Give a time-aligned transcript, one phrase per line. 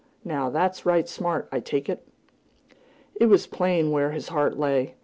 [0.25, 2.03] Now, that's right smart, I take it!"
[3.13, 4.95] It was plain where his heart lay.